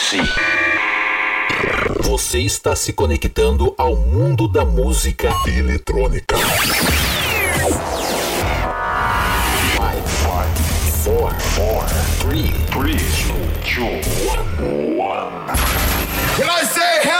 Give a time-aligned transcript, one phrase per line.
[0.00, 0.18] Preparem-se.
[2.00, 6.36] Você está se conectando ao mundo da música eletrônica.
[11.04, 11.16] 5,
[11.56, 11.94] 4,
[12.30, 13.02] 3, 3,
[13.74, 14.06] 2,
[14.58, 15.00] 1.
[16.38, 17.19] When I say yeah!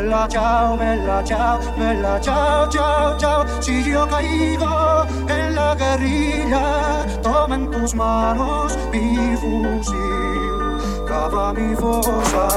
[0.00, 3.44] bella ciao, bella ciao, bella ciao, ciao, ciao.
[3.60, 10.78] Si yo caigo en la guerrilla, toma en tus manos mi fusil.
[11.06, 12.48] Cava mi fosa,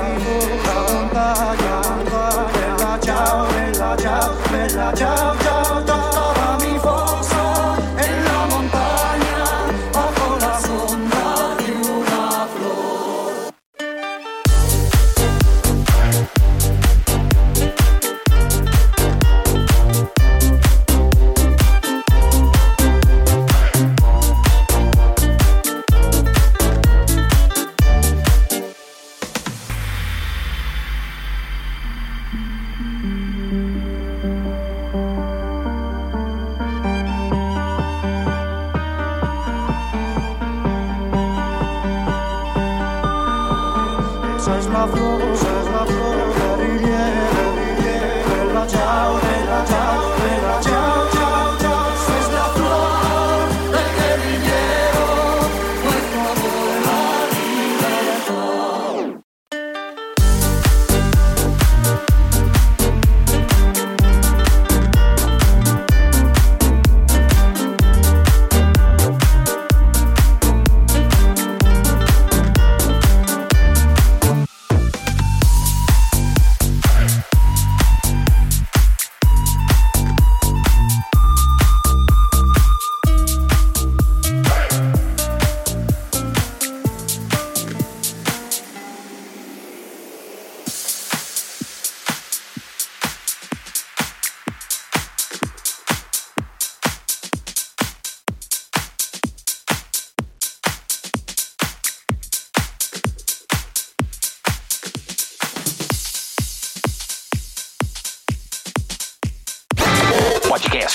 [0.65, 1.81] la montaña,
[2.53, 6.62] bella ciao, bella ciao, bella ciao, ciao, ciao.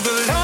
[0.00, 0.41] the light.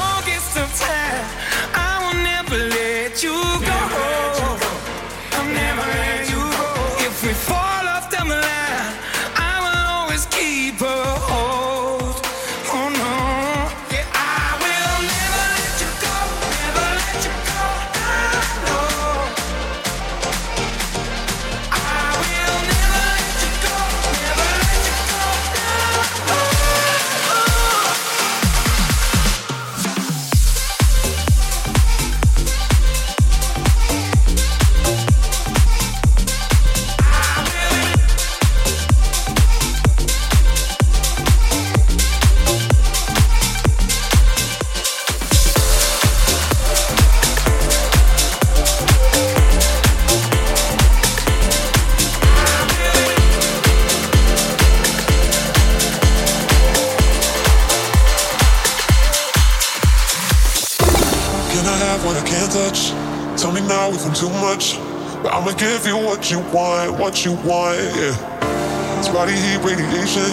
[67.19, 67.77] what you want.
[67.95, 68.99] Yeah.
[68.99, 70.31] It's body heat radiation.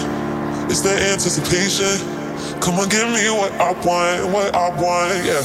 [0.69, 1.99] It's the anticipation.
[2.61, 5.25] Come on, give me what I want, what I want.
[5.25, 5.41] Yeah.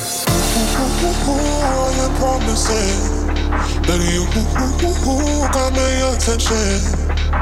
[1.27, 3.27] Who are you promising
[3.83, 4.27] that you
[5.51, 6.79] got my attention?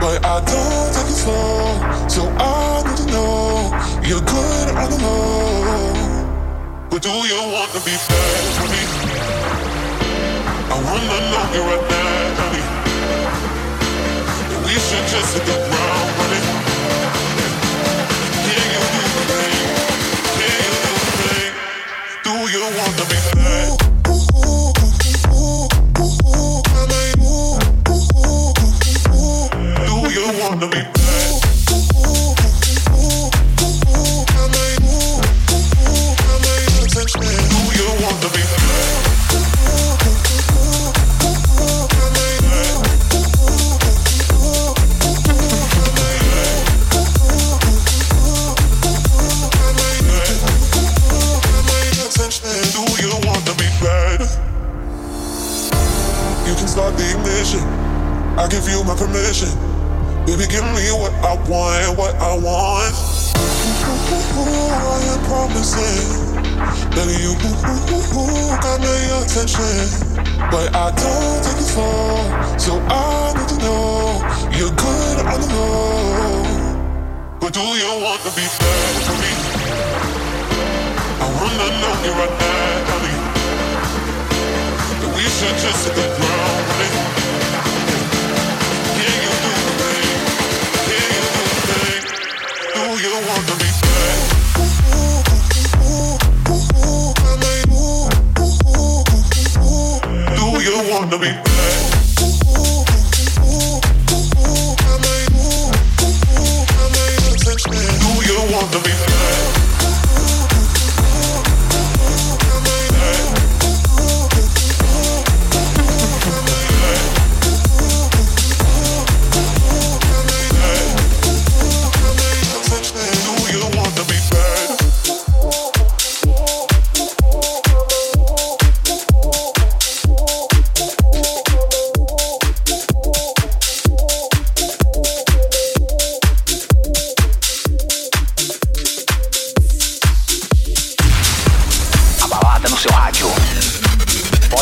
[0.01, 3.69] But I don't take it slow, so I need to know
[4.07, 6.89] you're good on the low.
[6.89, 8.83] But do you want to be bad for me?
[10.73, 12.10] I wanna know you right now
[22.53, 23.90] you want to be heard?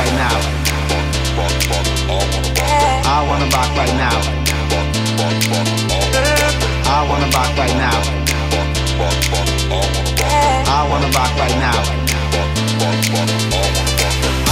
[0.00, 0.36] right now.
[3.04, 4.16] I wanna rock right now.
[6.88, 7.98] I wanna rock right now.
[10.76, 11.80] I wanna rock right now.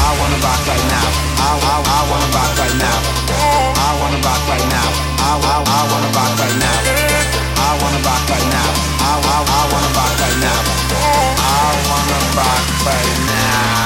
[0.04, 1.06] I wanna rock right now.
[1.38, 1.50] I,
[1.86, 2.98] I, wanna rock right now.
[3.84, 4.88] I wanna rock right now.
[5.24, 6.78] I, I, wanna rock right now.
[7.56, 8.70] I wanna rock right now.
[9.00, 10.60] I, I wanna rock right now.
[10.90, 13.77] I wanna rock right now.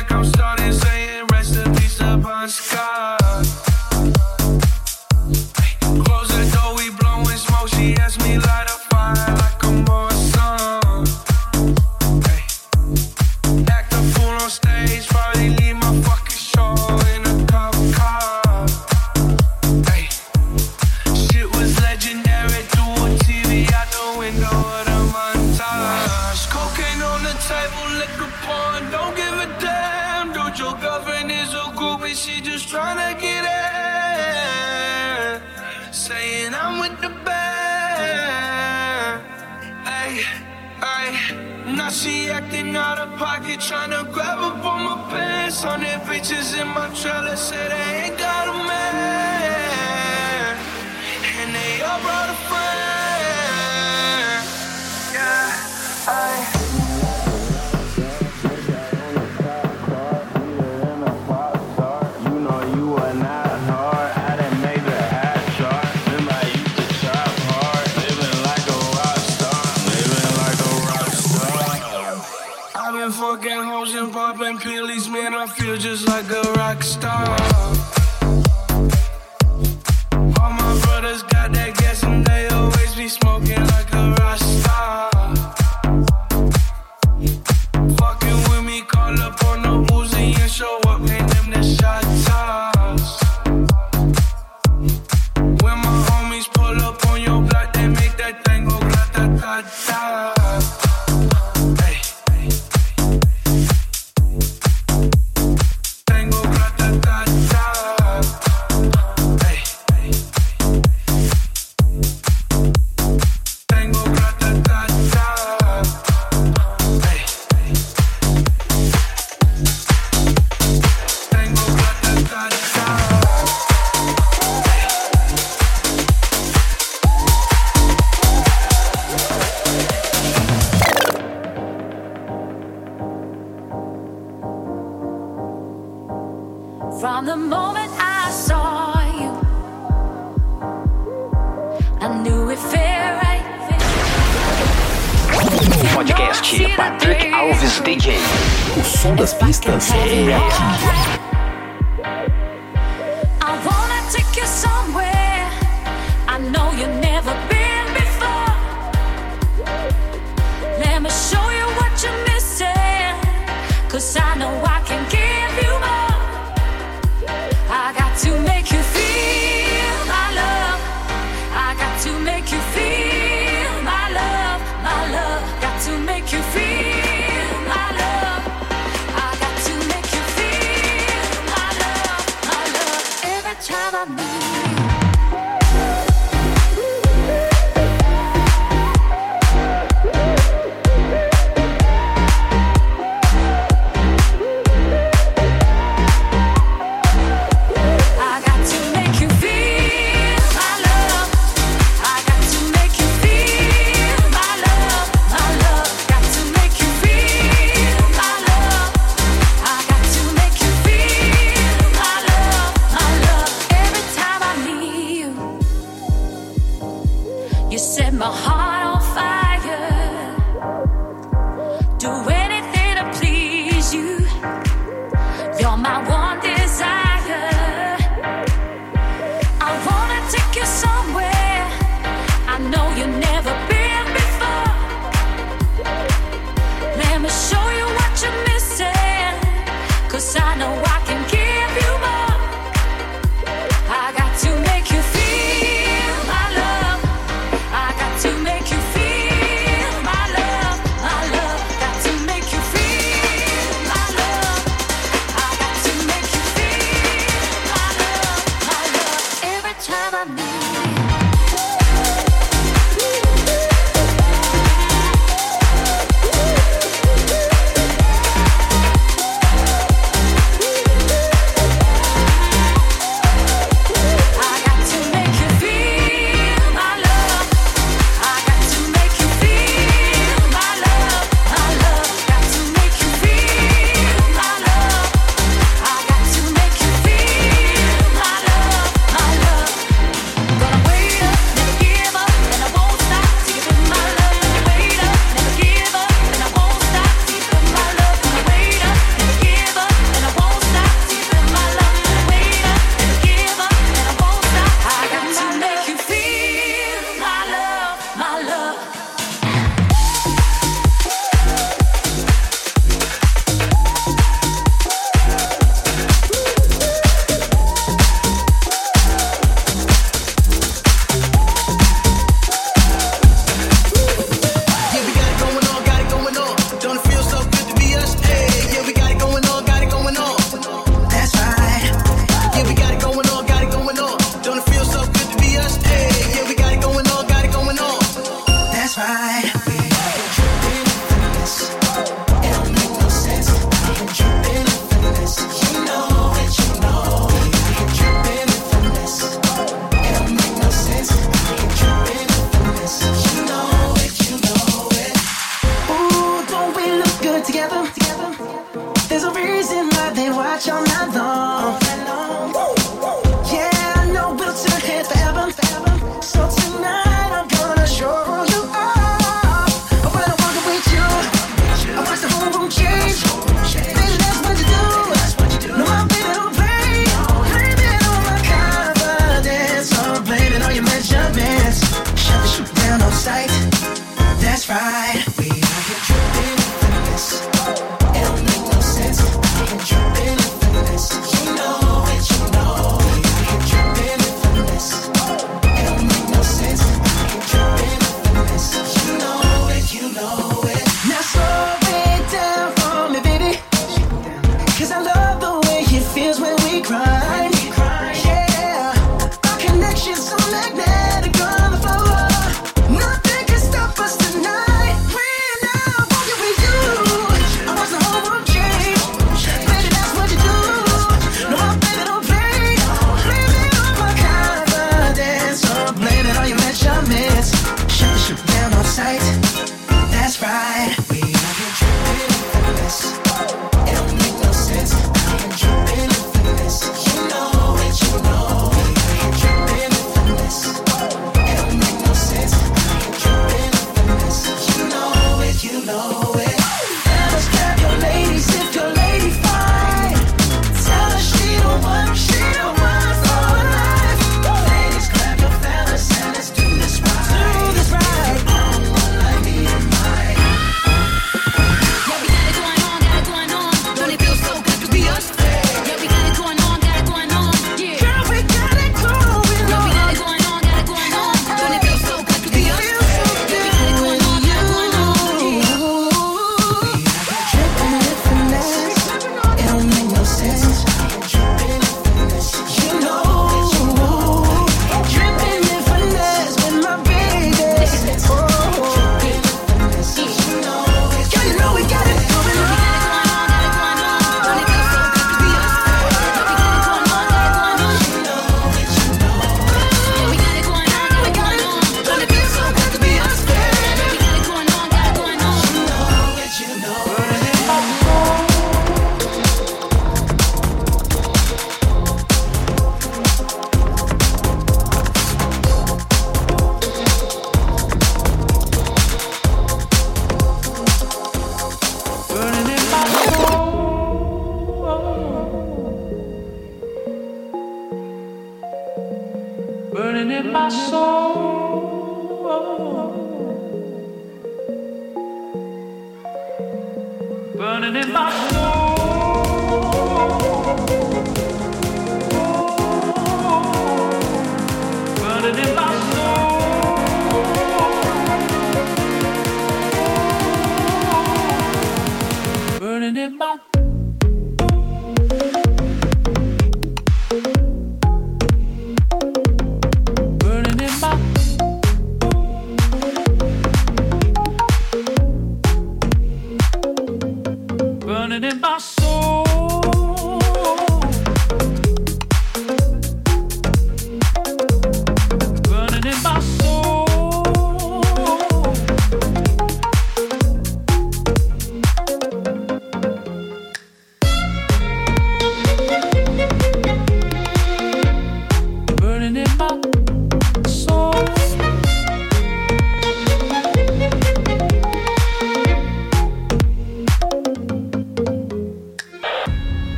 [0.00, 3.19] like I'm starting saying rest in peace upon Scott.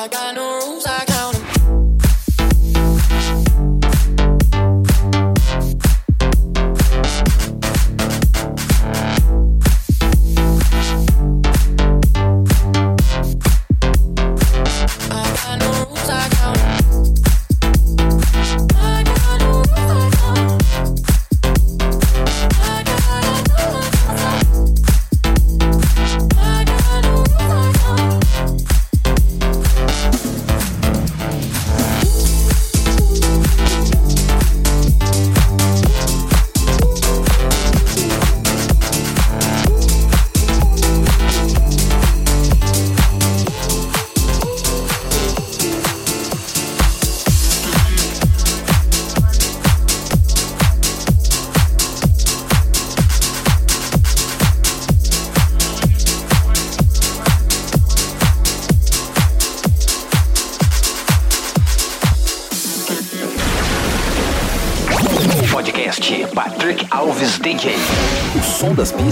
[0.00, 0.89] I got no rules.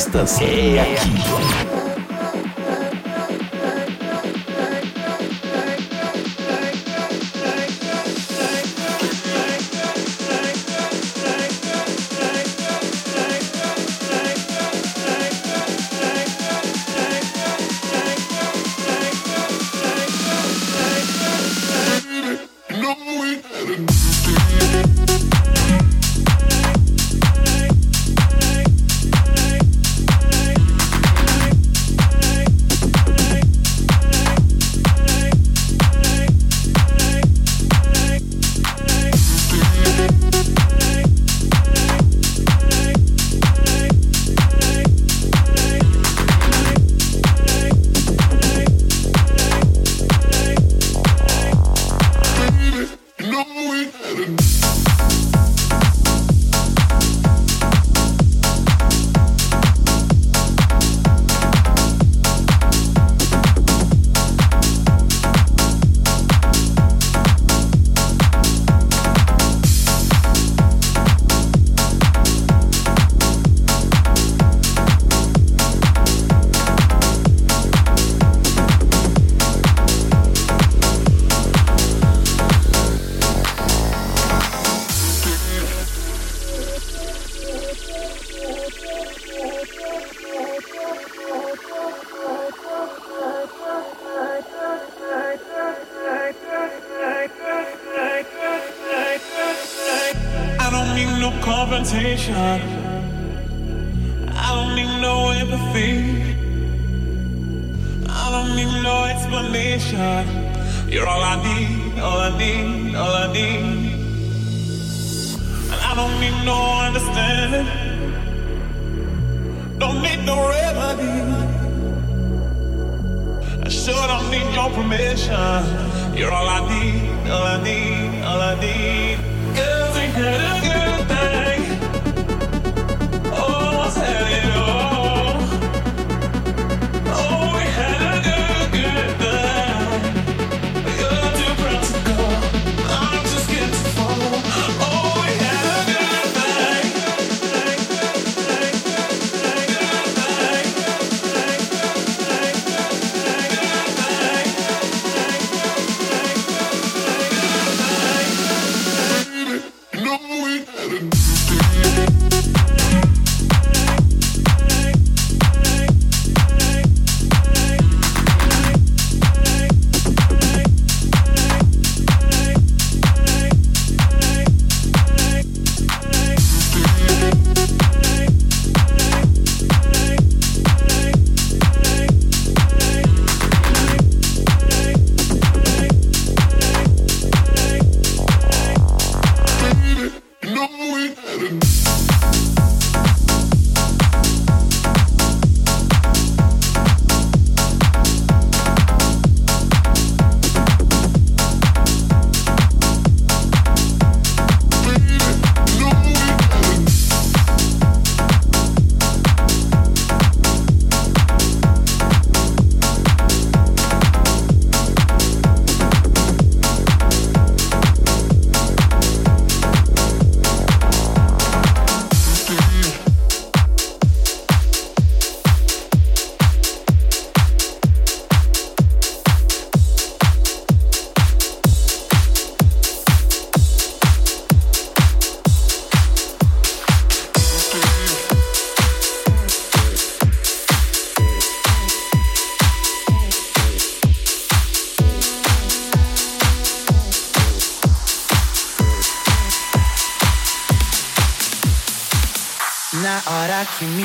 [0.09, 1.28] Pistas é aqui.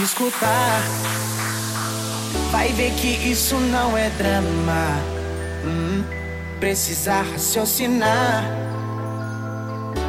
[0.03, 0.81] Escutar,
[2.51, 4.99] vai ver que isso não é drama.
[5.65, 6.03] Hum,
[6.59, 8.43] precisa raciocinar.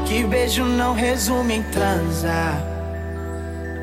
[0.06, 2.62] Que beijo não resume em transar.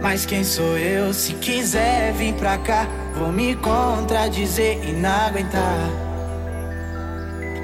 [0.02, 1.14] Mas quem sou eu?
[1.14, 5.90] Se quiser vir pra cá, vou me contradizer e não aguentar.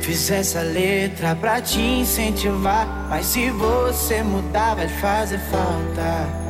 [0.01, 2.87] Fiz essa letra pra te incentivar.
[3.09, 6.46] Mas se você mudar, vai fazer falta.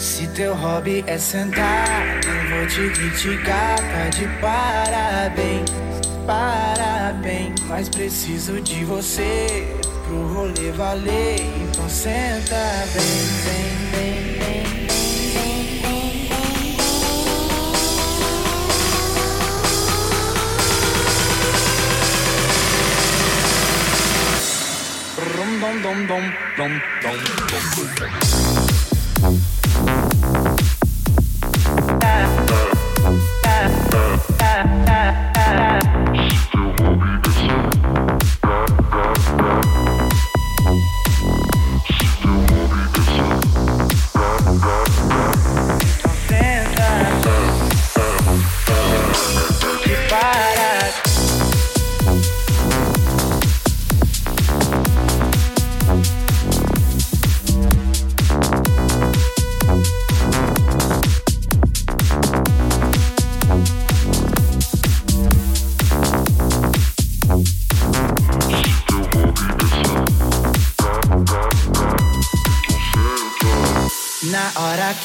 [0.00, 5.70] Se teu hobby é sentar, não vou te criticar, tá de parabéns,
[6.26, 7.60] parabéns.
[7.68, 9.68] Mas preciso de você
[10.06, 12.56] pro rolê valer, então senta
[12.94, 13.02] bem,
[13.44, 14.86] bem, bem, bem.
[25.36, 26.22] Dom, dom, dom, dom,
[26.56, 26.70] dom,
[27.02, 28.39] dom,
[34.66, 36.46] yeah.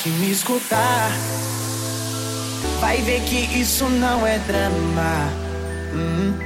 [0.06, 1.10] Que me escutar
[2.80, 5.34] vai ver que isso não é drama.
[5.96, 6.38] Hum,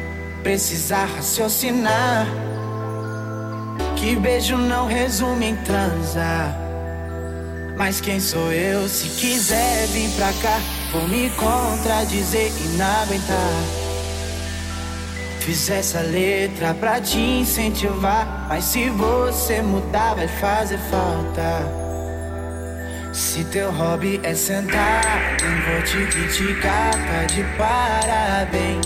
[0.41, 2.25] precisa raciocinar.
[3.97, 6.57] Que beijo não resume em transar.
[7.77, 8.87] Mas quem sou eu?
[8.87, 10.61] Se quiser vir pra cá,
[10.93, 13.63] vou me contradizer e não aguentar.
[15.41, 18.45] Fiz essa letra pra te incentivar.
[18.47, 21.88] Mas se você mudar, vai fazer falta.
[23.11, 28.85] Se teu hobby é sentar, não vou te criticar, tá de parabéns,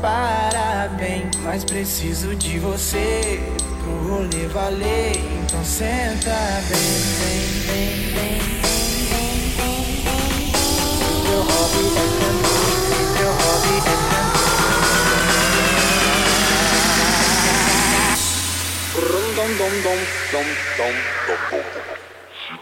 [0.00, 1.36] parabéns.
[1.42, 3.40] Mas preciso de você
[3.82, 6.34] pro rolê valer, então senta
[6.70, 6.78] bem,
[7.18, 8.40] bem, bem, bem.
[10.96, 12.58] Se teu hobby é sentar,
[12.88, 13.98] se teu hobby é sentar.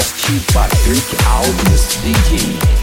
[0.00, 2.79] Erst tief bei euch aus, out ihr gehen.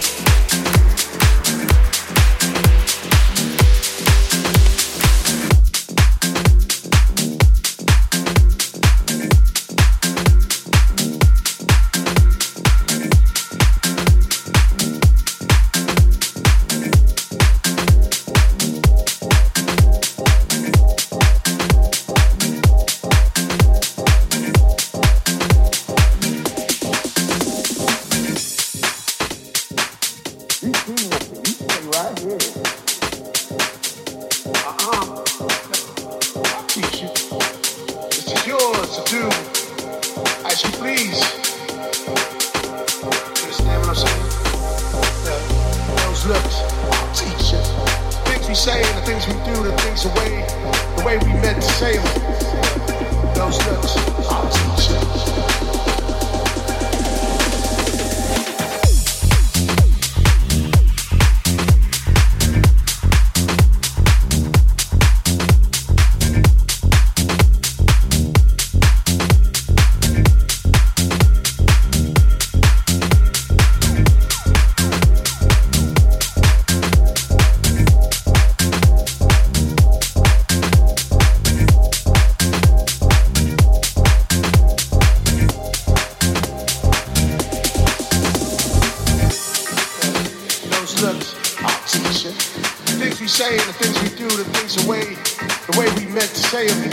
[90.97, 92.31] slips, I'll teach you.
[92.31, 95.13] The things we say, the things we do, the things the way,
[95.69, 96.89] the way we meant to say them.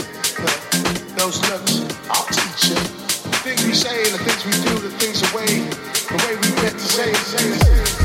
[1.17, 1.81] Those looks,
[2.11, 2.75] I'll teach you.
[2.75, 6.61] The things we say, the things we do, the things the way, the way we
[6.61, 8.04] meant to say them.